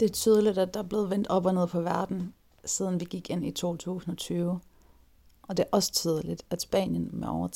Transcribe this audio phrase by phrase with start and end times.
[0.00, 3.04] Det er tydeligt, at der er blevet vendt op og ned på verden, siden vi
[3.04, 4.60] gik ind i 2020.
[5.42, 7.48] Og det er også tydeligt, at Spanien med over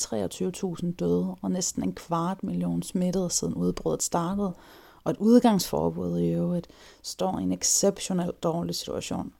[0.83, 4.53] 23.000 døde og næsten en kvart million smittede siden udbruddet startede,
[5.03, 6.67] og et udgangsforbud i øvrigt,
[7.03, 9.33] står i en exceptionelt dårlig situation.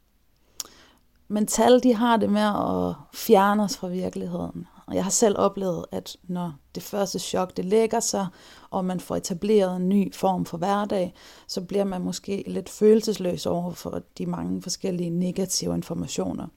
[1.28, 4.68] Men tal, de har det med at fjerne os fra virkeligheden.
[4.88, 8.28] Og jeg har selv oplevet, at når det første chok, det lægger sig,
[8.70, 11.14] og man får etableret en ny form for hverdag,
[11.48, 16.48] så bliver man måske lidt følelsesløs over for de mange forskellige negative informationer.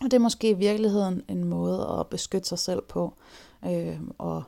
[0.00, 3.14] Og det er måske i virkeligheden en måde at beskytte sig selv på,
[3.64, 4.42] øh, og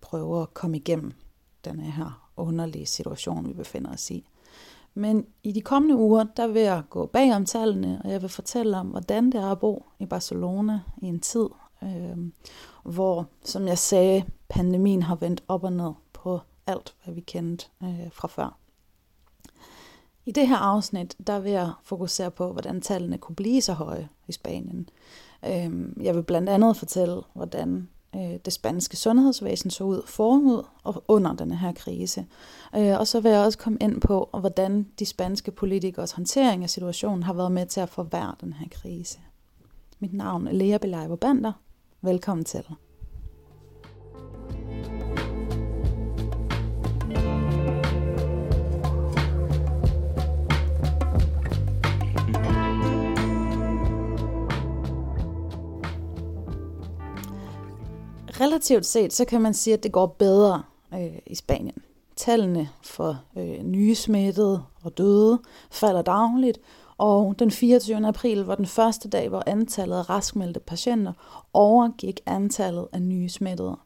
[0.00, 1.12] prøve at komme igennem
[1.64, 4.28] den her underlige situation, vi befinder os i.
[4.94, 8.30] Men i de kommende uger, der vil jeg gå bag om tallene, og jeg vil
[8.30, 11.46] fortælle om, hvordan det er at bo i Barcelona i en tid,
[11.82, 12.16] øh,
[12.82, 17.66] hvor, som jeg sagde, pandemien har vendt op og ned på alt, hvad vi kendte
[17.82, 18.58] øh, fra før.
[20.26, 24.08] I det her afsnit, der vil jeg fokusere på, hvordan tallene kunne blive så høje
[24.28, 24.88] i Spanien.
[25.44, 31.04] Øh, jeg vil blandt andet fortælle, hvordan øh, det spanske sundhedsvæsen så ud forud og
[31.08, 32.26] under denne her krise.
[32.76, 36.70] Øh, og så vil jeg også komme ind på, hvordan de spanske politikers håndtering af
[36.70, 39.18] situationen har været med til at forværre den her krise.
[39.98, 41.52] Mit navn er Lea Belejbo Bander.
[42.02, 42.64] Velkommen til.
[58.40, 60.62] Relativt set, så kan man sige, at det går bedre
[60.94, 61.82] øh, i Spanien.
[62.16, 65.40] Tallene for øh, nye smittede og døde
[65.70, 66.58] falder dagligt,
[66.98, 68.06] og den 24.
[68.06, 71.12] april var den første dag, hvor antallet af raskmeldte patienter
[71.52, 73.76] overgik antallet af nye smittede.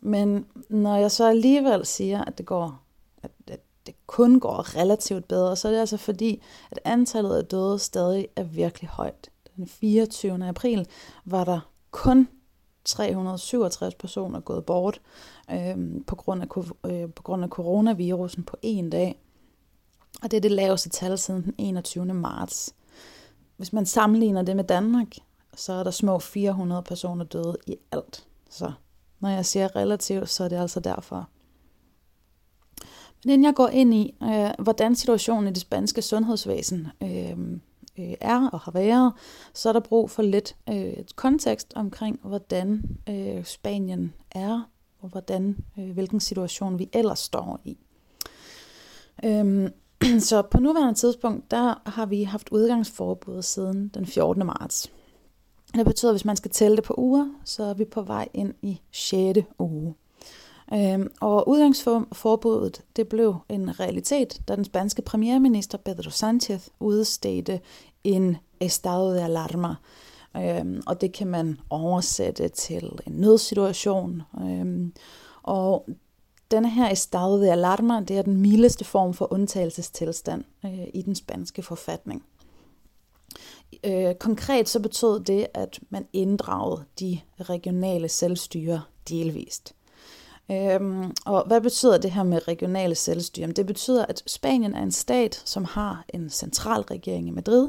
[0.00, 2.80] Men når jeg så alligevel siger, at det går
[3.22, 7.44] at, at det kun går relativt bedre, så er det altså fordi, at antallet af
[7.44, 9.30] døde stadig er virkelig højt.
[9.56, 10.48] Den 24.
[10.48, 10.86] april
[11.24, 12.28] var der kun
[12.84, 15.00] 367 personer gået bort
[15.50, 16.46] øh, på, grund af,
[16.90, 19.22] øh, på grund af coronavirusen på en dag.
[20.22, 22.04] Og det er det laveste tal siden den 21.
[22.04, 22.74] marts.
[23.56, 25.16] Hvis man sammenligner det med Danmark,
[25.56, 28.26] så er der små 400 personer døde i alt.
[28.50, 28.72] Så
[29.20, 31.28] når jeg siger relativt, så er det altså derfor.
[33.24, 37.38] Men inden jeg går ind i, øh, hvordan situationen i det spanske sundhedsvæsen øh,
[37.98, 39.12] øh, er og har været,
[39.54, 45.56] så er der brug for lidt øh, kontekst omkring, hvordan øh, Spanien er, og hvordan,
[45.78, 47.78] øh, hvilken situation vi ellers står i.
[49.24, 49.68] Øhm,
[50.28, 54.46] så på nuværende tidspunkt, der har vi haft udgangsforbud siden den 14.
[54.46, 54.90] marts.
[55.74, 58.28] Det betyder, at hvis man skal tælle det på uger, så er vi på vej
[58.34, 59.38] ind i 6.
[59.58, 59.94] uge.
[60.74, 67.60] Øhm, og udgangsforbuddet det blev en realitet, da den spanske premierminister Pedro Sánchez udstedte
[68.04, 69.74] en estado de alarma.
[70.36, 74.22] Øhm, og det kan man oversætte til en nødsituation.
[74.40, 74.92] Øhm,
[75.42, 75.88] og
[76.52, 81.14] denne her estado de alarma, det er den mildeste form for undtagelsestilstand øh, i den
[81.14, 82.24] spanske forfatning.
[83.84, 89.74] Øh, konkret så betød det, at man inddragede de regionale selvstyre delvist.
[90.50, 93.46] Øhm, og hvad betyder det her med regionale selvstyre?
[93.46, 97.68] Det betyder, at Spanien er en stat, som har en central regering i Madrid,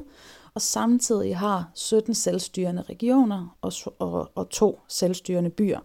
[0.54, 5.80] og samtidig har 17 selvstyrende regioner og, og, og to selvstyrende byer.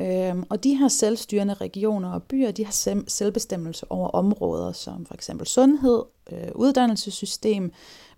[0.00, 5.14] Øhm, og de her selvstyrende regioner og byer, de har selvbestemmelse over områder som for
[5.14, 6.02] eksempel sundhed,
[6.32, 7.72] øh, uddannelsessystem,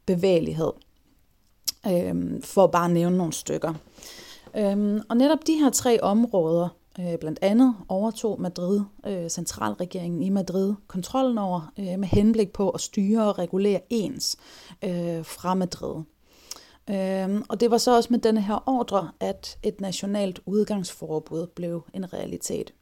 [0.06, 0.72] bevægelighed.
[1.86, 3.74] Øhm, for bare at nævne nogle stykker.
[4.56, 6.68] Øhm, og netop de her tre områder,
[7.00, 12.70] øh, blandt andet overtog Madrid, øh, centralregeringen i Madrid, kontrollen over øh, med henblik på
[12.70, 14.36] at styre og regulere ens
[14.84, 16.02] øh, fra Madrid.
[16.90, 21.84] Øhm, og det var så også med denne her ordre, at et nationalt udgangsforbud blev
[21.94, 22.72] en realitet.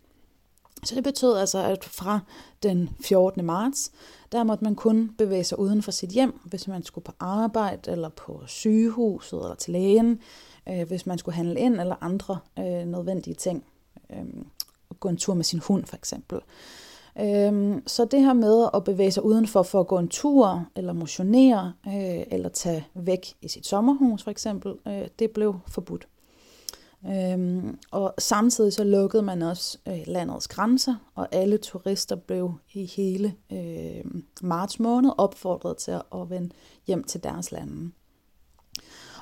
[0.85, 2.21] Så det betød altså, at fra
[2.63, 3.45] den 14.
[3.45, 3.93] marts,
[4.33, 7.91] der måtte man kun bevæge sig uden for sit hjem, hvis man skulle på arbejde,
[7.91, 10.21] eller på sygehuset, eller til lægen,
[10.69, 13.65] øh, hvis man skulle handle ind, eller andre øh, nødvendige ting.
[14.11, 14.25] Øh,
[15.01, 16.41] gå en tur med sin hund for eksempel.
[17.19, 20.93] Øhm, så det her med at bevæge sig udenfor for at gå en tur, eller
[20.93, 26.09] motionere, øh, eller tage væk i sit sommerhus for eksempel, øh, det blev forbudt.
[27.07, 32.87] Øhm, og samtidig så lukkede man også øh, landets grænser, og alle turister blev i
[32.87, 34.05] hele øh,
[34.43, 36.51] marts måned opfordret til at, at vende
[36.87, 37.91] hjem til deres lande.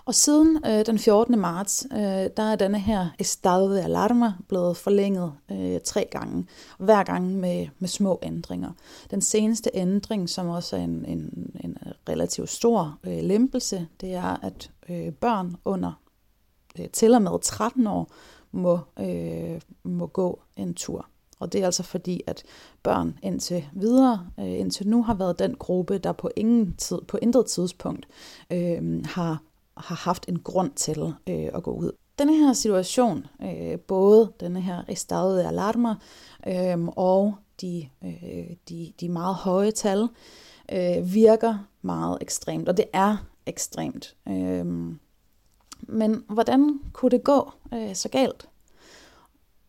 [0.09, 1.39] Og siden øh, den 14.
[1.39, 1.99] marts, øh,
[2.37, 6.47] der er denne her estado de alarma blevet forlænget øh, tre gange,
[6.79, 8.71] hver gang med, med små ændringer.
[9.11, 11.79] Den seneste ændring, som også er en, en, en
[12.09, 15.93] relativt stor øh, lempelse, det er, at øh, børn under
[16.79, 18.13] øh, til og med 13 år
[18.53, 21.07] må, øh, må gå en tur.
[21.39, 22.43] Og det er altså fordi, at
[22.83, 27.19] børn indtil videre, øh, indtil nu har været den gruppe, der på, ingen tid, på
[27.23, 28.09] intet tidspunkt
[28.53, 29.43] øh, har
[29.79, 31.93] har haft en grund til øh, at gå ud.
[32.19, 35.95] Denne her situation, øh, både denne her estado de alarma
[36.47, 40.09] øh, og de, øh, de, de meget høje tal,
[40.73, 43.17] øh, virker meget ekstremt, og det er
[43.47, 44.17] ekstremt.
[44.29, 44.67] Øh,
[45.81, 48.49] men hvordan kunne det gå øh, så galt?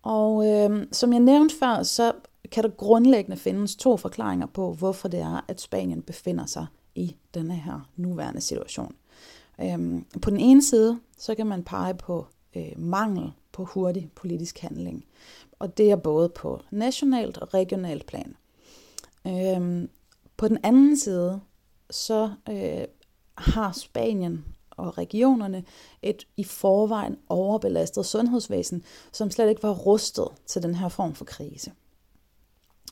[0.01, 2.13] Og øh, som jeg nævnte før, så
[2.51, 6.65] kan der grundlæggende findes to forklaringer på, hvorfor det er, at Spanien befinder sig
[6.95, 8.95] i denne her nuværende situation.
[9.61, 14.59] Øhm, på den ene side, så kan man pege på øh, mangel på hurtig politisk
[14.59, 15.05] handling.
[15.59, 18.35] Og det er både på nationalt og regionalt plan.
[19.27, 19.89] Øhm,
[20.37, 21.41] på den anden side,
[21.89, 22.83] så øh,
[23.37, 25.63] har Spanien og regionerne
[26.01, 31.25] et i forvejen overbelastet sundhedsvæsen, som slet ikke var rustet til den her form for
[31.25, 31.71] krise.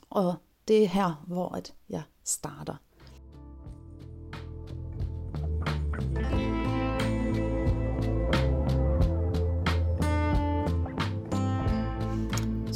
[0.09, 0.35] Og
[0.67, 2.75] det er her, hvor at jeg starter.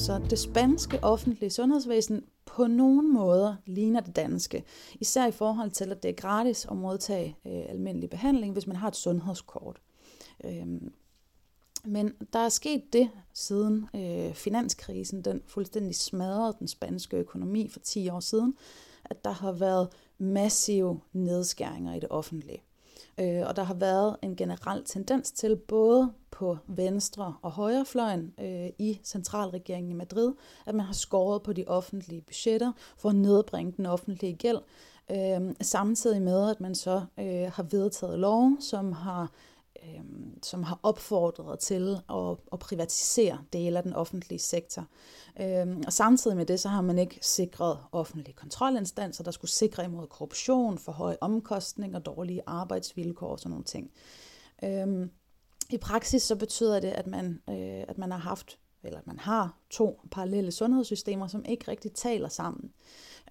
[0.01, 4.63] Så det spanske offentlige sundhedsvæsen på nogen måder ligner det danske.
[4.99, 8.75] Især i forhold til, at det er gratis at modtage øh, almindelig behandling, hvis man
[8.75, 9.81] har et sundhedskort.
[10.43, 10.93] Øhm,
[11.85, 17.79] men der er sket det siden øh, finanskrisen, den fuldstændig smadrede den spanske økonomi for
[17.79, 18.55] 10 år siden,
[19.05, 22.63] at der har været massive nedskæringer i det offentlige.
[23.19, 28.69] Øh, og der har været en generel tendens til både på venstre og højrefløjen øh,
[28.79, 30.33] i centralregeringen i Madrid,
[30.65, 34.57] at man har skåret på de offentlige budgetter for at nedbringe den offentlige gæld,
[35.11, 39.31] øh, samtidig med at man så øh, har vedtaget lov, som har
[39.83, 40.03] øh,
[40.43, 44.87] som har opfordret til at, at privatisere dele af den offentlige sektor.
[45.41, 49.85] Øh, og samtidig med det, så har man ikke sikret offentlige kontrolinstanser, der skulle sikre
[49.85, 53.91] imod korruption, for høje omkostninger, dårlige arbejdsvilkår og sådan nogle ting.
[54.63, 55.07] Øh,
[55.71, 59.19] i praksis så betyder det, at man, øh, at man har haft eller at man
[59.19, 62.71] har to parallelle sundhedssystemer, som ikke rigtig taler sammen.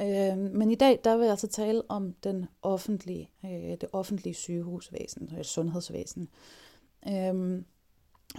[0.01, 4.35] Øh, men i dag, der vil jeg altså tale om den offentlige, øh, det offentlige
[4.35, 6.29] sygehusvæsen, eller sundhedsvæsen.
[7.09, 7.63] Øh,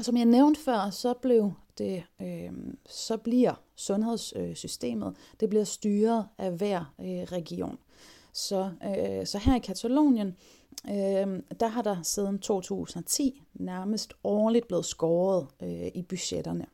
[0.02, 2.52] som jeg nævnte før, så blev det, øh,
[2.90, 7.78] så bliver sundhedssystemet, det bliver styret af hver øh, region.
[8.34, 14.68] Så, øh, så her i Katalonien, øh, øh, der har der siden 2010 nærmest årligt
[14.68, 16.66] blevet skåret øh, i budgetterne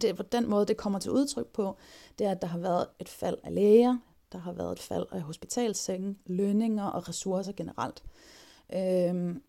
[0.00, 1.76] det, på den måde, det kommer til udtryk på,
[2.18, 3.98] det er, at der har været et fald af læger,
[4.32, 8.02] der har været et fald af hospitalsenge, lønninger og ressourcer generelt.
[8.74, 9.42] Øhm,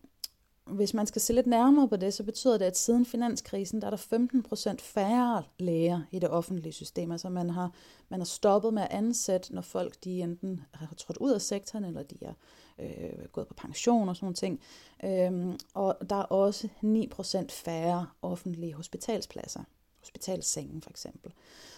[0.66, 3.86] hvis man skal se lidt nærmere på det, så betyder det, at siden finanskrisen, der
[3.86, 7.12] er der 15% færre læger i det offentlige system.
[7.12, 7.72] Altså man har,
[8.08, 11.84] man har stoppet med at ansætte, når folk de enten har trådt ud af sektoren,
[11.84, 12.32] eller de er
[12.78, 14.60] øh, gået på pension og sådan nogle ting.
[15.04, 19.64] Øhm, og der er også 9% færre offentlige hospitalspladser
[20.06, 21.32] hospitalsengen for eksempel.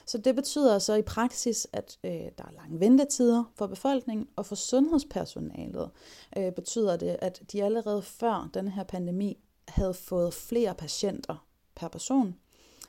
[0.06, 4.46] Så det betyder så i praksis, at øh, der er lange ventetider for befolkningen, og
[4.46, 5.90] for sundhedspersonalet
[6.36, 9.38] øh, betyder det, at de allerede før den her pandemi
[9.68, 12.34] havde fået flere patienter per person,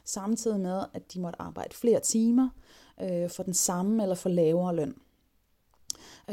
[0.06, 2.50] samtidig med, at de måtte arbejde flere timer
[3.02, 4.96] øh, for den samme eller for lavere løn.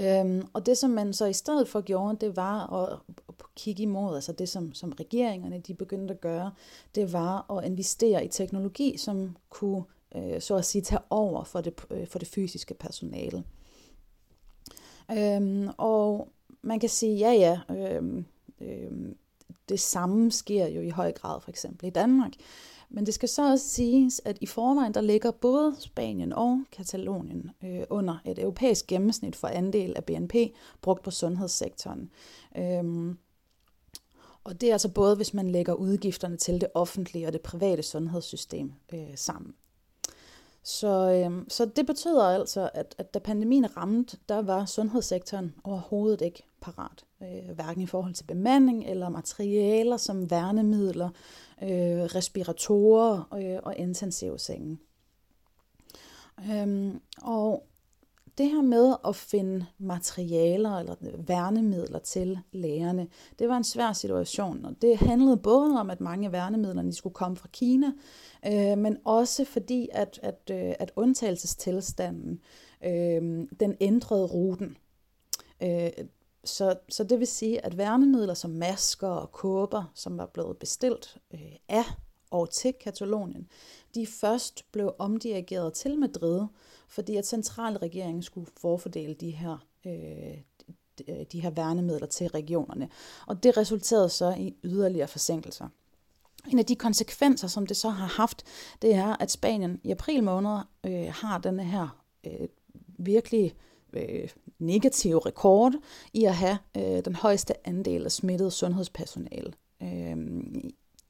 [0.00, 2.98] Øhm, og det, som man så i stedet for gjorde, det var at,
[3.28, 6.52] at kigge imod, altså det, som, som regeringerne de begyndte at gøre,
[6.94, 9.84] det var at investere i teknologi, som kunne
[10.16, 13.44] øh, så at sige tage over for det, øh, for det fysiske personale.
[15.18, 16.28] Øhm, og
[16.62, 18.24] man kan sige, ja ja, øhm,
[18.60, 19.16] øhm,
[19.68, 22.32] det samme sker jo i høj grad for eksempel i Danmark.
[22.88, 27.50] Men det skal så også siges, at i forvejen der ligger både Spanien og Katalonien
[27.64, 30.34] øh, under et europæisk gennemsnit for andel af BNP
[30.80, 32.10] brugt på sundhedssektoren.
[32.56, 33.18] Øhm,
[34.44, 37.82] og det er altså både, hvis man lægger udgifterne til det offentlige og det private
[37.82, 39.54] sundhedssystem øh, sammen.
[40.62, 46.20] Så, øh, så det betyder altså, at, at da pandemien ramte, der var sundhedssektoren overhovedet
[46.20, 47.05] ikke parat.
[47.22, 51.08] Øh, hverken i forhold til bemanding eller materialer som værnemidler,
[51.62, 54.78] øh, respiratorer øh, og intensivsenge.
[56.50, 57.66] Øhm, og
[58.38, 63.08] det her med at finde materialer eller værnemidler til lægerne,
[63.38, 67.14] det var en svær situation, og det handlede både om, at mange af værnemidlerne skulle
[67.14, 67.92] komme fra Kina,
[68.46, 72.40] øh, men også fordi, at, at, øh, at undtagelsestilstanden,
[72.84, 74.76] øh, den ændrede ruten.
[75.62, 75.90] Øh,
[76.48, 81.16] så, så det vil sige, at værnemidler som masker og kåber, som var blevet bestilt
[81.34, 81.84] øh, af
[82.30, 83.48] og til Katalonien,
[83.94, 86.46] de først blev omdirigeret til Madrid,
[86.88, 90.38] fordi at centralregeringen skulle forfordele de her, øh,
[91.32, 92.88] de her værnemidler til regionerne.
[93.26, 95.68] Og det resulterede så i yderligere forsinkelser.
[96.48, 98.44] En af de konsekvenser, som det så har haft,
[98.82, 102.48] det er, at Spanien i april måned øh, har denne her øh,
[102.98, 104.28] virkelig øh, Øh,
[104.58, 105.72] negative rekord
[106.12, 109.52] i at have øh, den højeste andel af smittet sundhedspersonale.
[109.82, 110.16] Øh,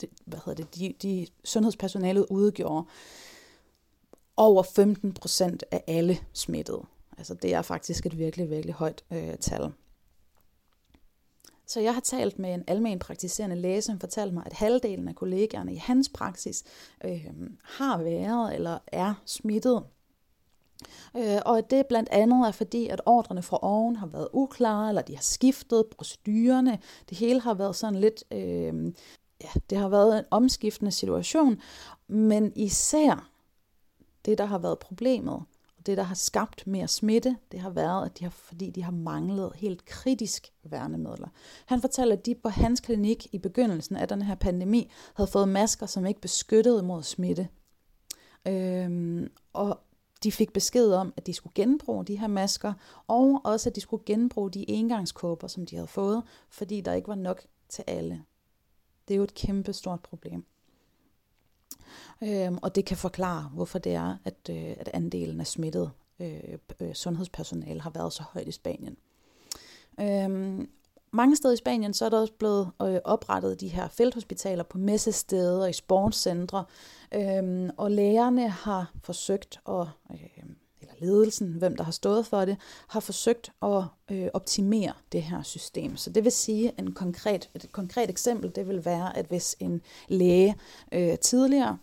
[0.01, 2.87] det, hvad hedder det, de, de sundhedspersonalet udgjorde
[4.37, 6.83] over 15 procent af alle smittede.
[7.19, 9.73] Altså det er faktisk et virkelig, virkelig højt øh, tal.
[11.67, 15.15] Så jeg har talt med en almen praktiserende læge, som fortalte mig, at halvdelen af
[15.15, 16.65] kollegaerne i hans praksis
[17.05, 17.27] øh,
[17.65, 19.83] har været eller er smittet.
[21.17, 24.89] Øh, og at det blandt andet er fordi, at ordrene fra oven har været uklare,
[24.89, 26.79] eller de har skiftet procedurerne.
[27.09, 28.93] Det hele har været sådan lidt øh,
[29.45, 31.61] ja, det har været en omskiftende situation,
[32.09, 33.31] men især
[34.25, 35.35] det, der har været problemet,
[35.79, 38.83] og det, der har skabt mere smitte, det har været, at de har, fordi de
[38.83, 41.29] har manglet helt kritisk værnemidler.
[41.67, 45.49] Han fortæller, at de på hans klinik i begyndelsen af den her pandemi havde fået
[45.49, 47.49] masker, som ikke beskyttede mod smitte.
[48.49, 49.81] Øhm, og
[50.23, 52.73] de fik besked om, at de skulle genbruge de her masker,
[53.07, 57.09] og også at de skulle genbruge de engangskåber, som de havde fået, fordi der ikke
[57.09, 58.23] var nok til alle.
[59.09, 60.45] Det er jo et kæmpe stort problem.
[62.23, 66.59] Øhm, og det kan forklare, hvorfor det er, at, øh, at andelen af smittet øh,
[66.81, 68.97] øh, sundhedspersonale har været så højt i Spanien.
[70.01, 70.71] Øhm,
[71.17, 74.79] mange steder i Spanien så er der også blevet øh, oprettet de her felthospitaler på
[74.79, 76.65] messesteder og i sportscentre,
[77.15, 80.45] øh, og lægerne har forsøgt at øh,
[80.99, 82.57] ledelsen, hvem der har stået for det,
[82.89, 85.97] har forsøgt at øh, optimere det her system.
[85.97, 89.81] Så det vil sige, en konkret, et konkret eksempel, det vil være, at hvis en
[90.09, 90.55] læge
[90.93, 91.79] øh, tidligere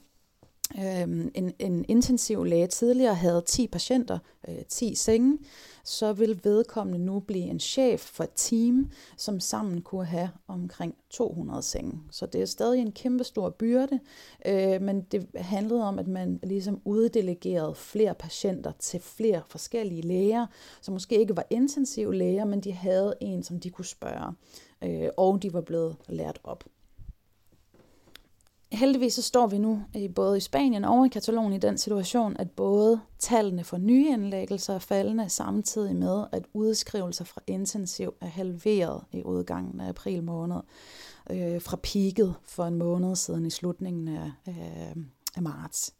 [0.77, 5.37] øh, en, en intensiv læge tidligere havde 10 patienter, øh, 10 senge,
[5.83, 10.95] så vil vedkommende nu blive en chef for et team, som sammen kunne have omkring
[11.09, 11.99] 200 senge.
[12.11, 13.99] Så det er stadig en kæmpe stor byrde,
[14.45, 20.45] øh, men det handlede om, at man ligesom uddelegerede flere patienter til flere forskellige læger,
[20.81, 24.33] som måske ikke var intensiv læger, men de havde en, som de kunne spørge,
[24.83, 26.63] øh, og de var blevet lært op
[28.73, 32.37] heldigvis så står vi nu i både i Spanien og i Katalonien i den situation,
[32.39, 38.27] at både tallene for nye indlæggelser er faldende, samtidig med, at udskrivelser fra intensiv er
[38.27, 40.57] halveret i udgangen af april måned,
[41.29, 45.03] øh, fra peaket for en måned siden i slutningen af, øh,
[45.35, 45.93] af marts.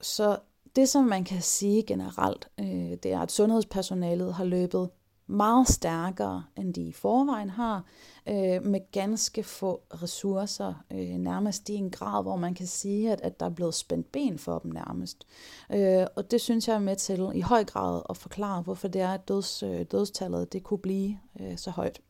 [0.00, 0.38] Så
[0.76, 4.90] det, som man kan sige generelt, øh, det er, at sundhedspersonalet har løbet
[5.26, 7.84] meget stærkere, end de i forvejen har,
[8.28, 13.20] øh, med ganske få ressourcer, øh, nærmest i en grad, hvor man kan sige, at,
[13.20, 15.26] at der er blevet spændt ben for dem nærmest.
[15.72, 19.00] Øh, og det synes jeg er med til i høj grad at forklare, hvorfor det
[19.00, 22.00] er, at døds, øh, dødstallet det kunne blive øh, så højt.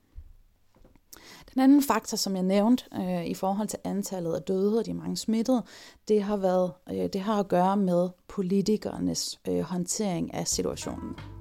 [1.54, 4.94] Den anden faktor, som jeg nævnte øh, i forhold til antallet af døde og de
[4.94, 5.62] mange smittede,
[6.08, 11.33] det har, været, øh, det har at gøre med politikernes øh, håndtering af situationen.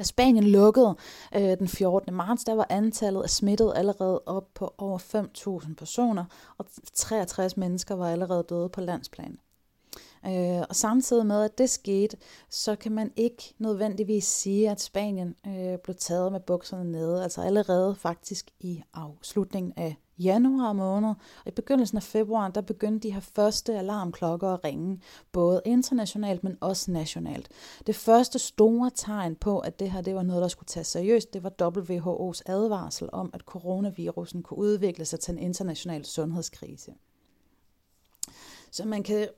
[0.00, 0.96] Da Spanien lukkede
[1.34, 2.14] øh, den 14.
[2.14, 4.98] marts, der var antallet af smittede allerede op på over
[5.64, 6.24] 5.000 personer,
[6.58, 9.38] og 63 mennesker var allerede døde på landsplan.
[10.26, 12.16] Øh, og samtidig med, at det skete,
[12.50, 17.22] så kan man ikke nødvendigvis sige, at Spanien øh, blev taget med bukserne nede.
[17.22, 23.08] Altså allerede faktisk i afslutningen af januar måned, og i begyndelsen af februar, der begyndte
[23.08, 25.00] de her første alarmklokker at ringe,
[25.32, 27.48] både internationalt, men også nationalt.
[27.86, 31.34] Det første store tegn på, at det her det var noget, der skulle tages seriøst,
[31.34, 36.94] det var WHO's advarsel om, at coronavirusen kunne udvikle sig til en international sundhedskrise.
[38.70, 39.28] Så man kan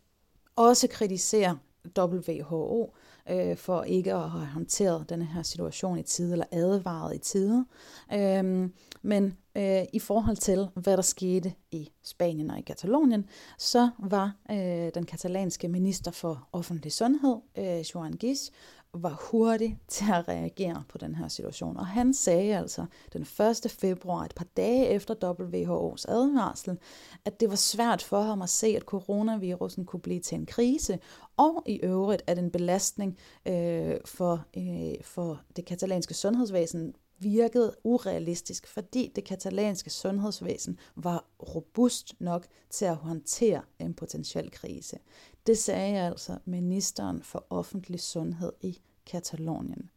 [0.56, 1.58] også kritisere
[1.98, 2.94] WHO
[3.30, 7.66] øh, for ikke at have håndteret denne her situation i tide, eller advaret i tide.
[8.12, 8.72] Øhm,
[9.02, 13.26] men øh, i forhold til, hvad der skete i Spanien og i Katalonien,
[13.58, 18.52] så var øh, den katalanske minister for offentlig sundhed, øh, Joan Gis,
[18.94, 21.76] var hurtig til at reagere på den her situation.
[21.76, 23.70] Og han sagde altså den 1.
[23.70, 26.78] februar, et par dage efter WHO's advarsel,
[27.24, 30.98] at det var svært for ham at se, at coronavirusen kunne blive til en krise,
[31.36, 38.66] og i øvrigt at en belastning øh, for, øh, for det katalanske sundhedsvæsen virkede urealistisk,
[38.66, 41.24] fordi det katalanske sundhedsvæsen var
[41.54, 44.98] robust nok til at håndtere en potentiel krise.
[45.46, 49.90] Det sagde altså ministeren for offentlig sundhed i Katalonien.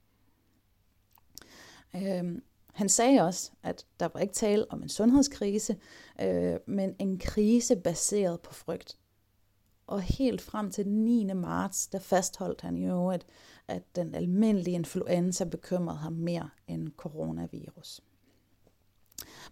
[1.96, 5.78] Øhm, han sagde også, at der var ikke tale om en sundhedskrise,
[6.22, 8.98] øh, men en krise baseret på frygt.
[9.88, 11.34] Og helt frem til 9.
[11.34, 13.26] marts, der fastholdt han i øvrigt,
[13.68, 18.02] at den almindelige influenza bekymrede ham mere end coronavirus.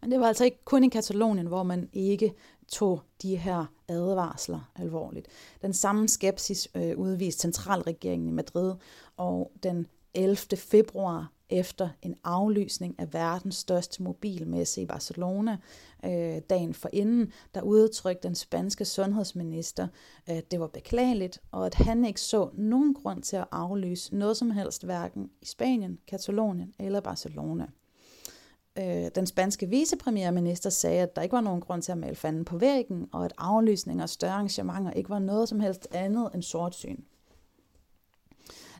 [0.02, 2.34] Men det var altså ikke kun i Katalonien, hvor man ikke
[2.68, 5.28] tog de her advarsler alvorligt.
[5.62, 8.74] Den samme skepsis øh, udviste centralregeringen i Madrid,
[9.18, 10.38] og den 11.
[10.58, 15.58] februar efter en aflysning af verdens største mobilmesse i Barcelona
[16.06, 19.88] øh, dagen for inden, der udtrykte den spanske sundhedsminister,
[20.26, 24.38] at det var beklageligt, og at han ikke så nogen grund til at aflyse noget
[24.38, 27.68] som helst, hverken i Spanien, Katalonien eller Barcelona.
[28.78, 32.46] Øh, den spanske vicepremierminister sagde, at der ikke var nogen grund til at male fanden
[32.46, 36.44] på væggen, og at aflysninger og større arrangementer ikke var noget som helst andet end
[36.44, 36.98] sortsyn.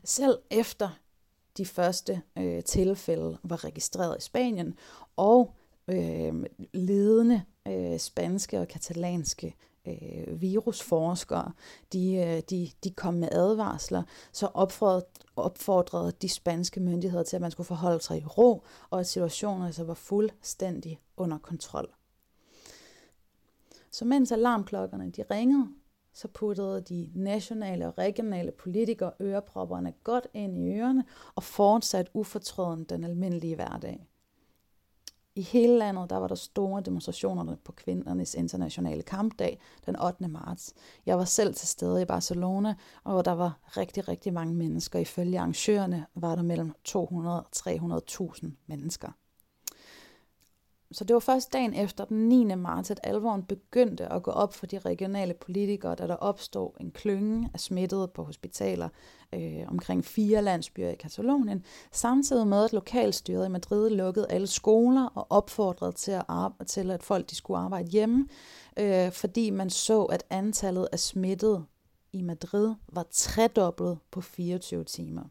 [0.04, 0.98] Selv efter
[1.56, 4.74] de første øh, tilfælde var registreret i Spanien,
[5.16, 5.54] og
[5.88, 9.54] øh, ledende øh, spanske og katalanske
[9.86, 11.52] øh, virusforskere,
[11.92, 15.06] de, øh, de, de kom med advarsler, så opfordrede,
[15.36, 19.66] opfordrede de spanske myndigheder til, at man skulle forholde sig i ro, og at situationen
[19.66, 21.94] altså var fuldstændig under kontrol.
[23.90, 25.68] Så mens alarmklokkerne de ringede,
[26.14, 31.04] så puttede de nationale og regionale politikere ørepropperne godt ind i ørerne
[31.34, 34.06] og fortsatte ufortrøden den almindelige hverdag.
[35.36, 40.28] I hele landet der var der store demonstrationer på kvindernes internationale kampdag den 8.
[40.28, 40.74] marts.
[41.06, 42.74] Jeg var selv til stede i Barcelona,
[43.04, 44.98] og der var rigtig, rigtig mange mennesker.
[44.98, 49.08] Ifølge arrangørerne var der mellem 200 og 300.000 mennesker.
[50.94, 52.44] Så det var først dagen efter den 9.
[52.44, 56.90] marts, at alvoren begyndte at gå op for de regionale politikere, da der opstod en
[56.90, 58.88] klynge af smittede på hospitaler
[59.34, 65.06] øh, omkring fire landsbyer i Katalonien, samtidig med at lokalstyret i Madrid lukkede alle skoler
[65.06, 68.28] og opfordrede til at, arbejde, til at folk de skulle arbejde hjemme,
[68.78, 71.64] øh, fordi man så, at antallet af smittede
[72.12, 75.22] i Madrid var tredoblet på 24 timer.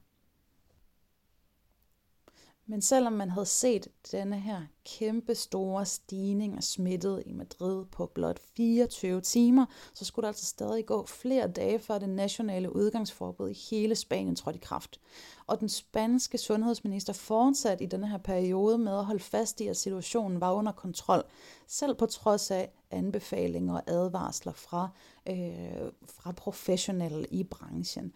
[2.66, 8.06] Men selvom man havde set denne her kæmpe store stigning af smittet i Madrid på
[8.06, 13.50] blot 24 timer, så skulle der altså stadig gå flere dage før det nationale udgangsforbud
[13.50, 15.00] i hele Spanien trådte i kraft.
[15.48, 19.78] Og den spanske sundhedsminister fortsatte i denne her periode med at holde fast i, at
[19.78, 21.24] situationen var under kontrol,
[21.68, 24.90] selv på trods af anbefalinger og advarsler fra,
[25.30, 28.14] øh, fra professionelle i branchen.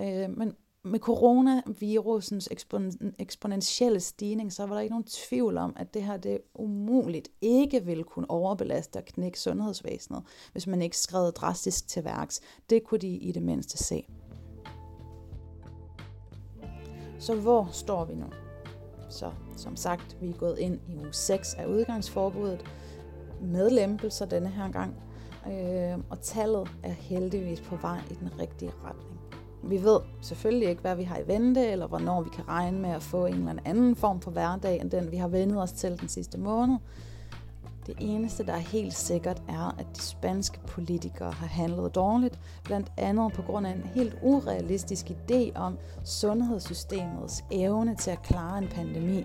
[0.00, 0.54] Øh, men
[0.84, 6.16] med coronavirusens ekspon- eksponentielle stigning, så var der ikke nogen tvivl om, at det her
[6.16, 12.04] det umuligt ikke ville kunne overbelaste og knække sundhedsvæsenet, hvis man ikke skred drastisk til
[12.04, 12.40] værks.
[12.70, 14.06] Det kunne de i det mindste se.
[17.18, 18.26] Så hvor står vi nu?
[19.08, 22.64] Så som sagt, vi er gået ind i uge 6 af udgangsforbuddet
[23.42, 24.94] med lempelser denne her gang,
[25.46, 29.19] øh, og tallet er heldigvis på vej i den rigtige retning.
[29.62, 32.90] Vi ved selvfølgelig ikke, hvad vi har i vente, eller hvornår vi kan regne med
[32.90, 36.00] at få en eller anden form for hverdag, end den vi har vendet os til
[36.00, 36.76] den sidste måned.
[37.86, 42.92] Det eneste, der er helt sikkert, er, at de spanske politikere har handlet dårligt, blandt
[42.96, 48.68] andet på grund af en helt urealistisk idé om sundhedssystemets evne til at klare en
[48.68, 49.24] pandemi.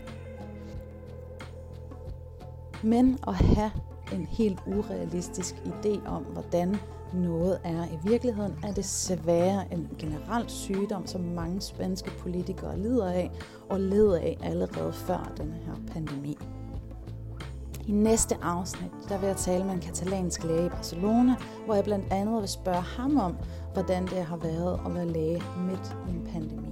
[2.83, 3.71] Men at have
[4.13, 6.77] en helt urealistisk idé om, hvordan
[7.13, 13.11] noget er i virkeligheden, er det desværre en generelt sygdom, som mange spanske politikere lider
[13.11, 13.31] af,
[13.69, 16.37] og led af allerede før denne her pandemi.
[17.87, 21.83] I næste afsnit, der vil jeg tale med en katalansk læge i Barcelona, hvor jeg
[21.83, 23.35] blandt andet vil spørge ham om,
[23.73, 26.67] hvordan det har været at være læge midt i en pandemi.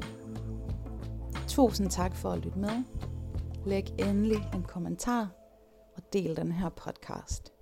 [1.47, 2.83] Tusind tak for at lytte med.
[3.65, 5.42] Læg endelig en kommentar
[6.13, 7.52] del den her podcast.